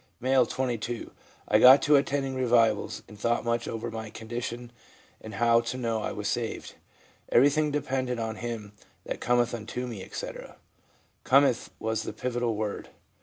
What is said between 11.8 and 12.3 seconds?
the